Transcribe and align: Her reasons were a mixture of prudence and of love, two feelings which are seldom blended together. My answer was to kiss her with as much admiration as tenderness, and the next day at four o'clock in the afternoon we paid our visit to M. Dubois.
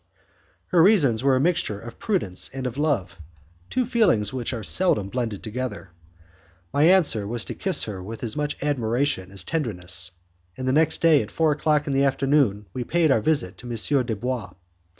Her 0.69 0.81
reasons 0.81 1.23
were 1.23 1.35
a 1.35 1.39
mixture 1.39 1.79
of 1.79 1.99
prudence 1.99 2.49
and 2.51 2.65
of 2.65 2.75
love, 2.75 3.19
two 3.69 3.85
feelings 3.85 4.33
which 4.33 4.51
are 4.51 4.63
seldom 4.63 5.09
blended 5.09 5.43
together. 5.43 5.91
My 6.73 6.85
answer 6.85 7.27
was 7.27 7.45
to 7.45 7.53
kiss 7.53 7.83
her 7.83 8.01
with 8.01 8.23
as 8.23 8.35
much 8.35 8.63
admiration 8.63 9.29
as 9.31 9.43
tenderness, 9.43 10.09
and 10.57 10.67
the 10.67 10.73
next 10.73 11.01
day 11.03 11.21
at 11.21 11.29
four 11.29 11.51
o'clock 11.51 11.85
in 11.85 11.93
the 11.93 12.03
afternoon 12.03 12.65
we 12.73 12.83
paid 12.83 13.11
our 13.11 13.21
visit 13.21 13.59
to 13.59 13.69
M. 13.71 14.03
Dubois. 14.03 14.49